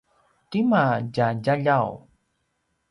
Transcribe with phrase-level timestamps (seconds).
[0.49, 1.89] tima tja djaljaw?